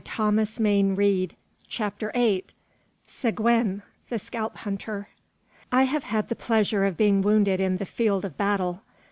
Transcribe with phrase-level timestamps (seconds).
[0.03, 1.27] The fandango was over.
[1.67, 2.53] CHAPTER EIGHT.
[3.05, 5.09] SEGUIN THE SCALP HUNTER.
[5.71, 8.81] I have had the pleasure of being wounded in the field of battle.